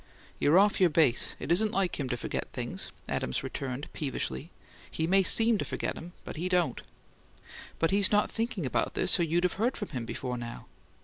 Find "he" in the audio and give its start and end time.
4.89-5.05, 6.37-6.49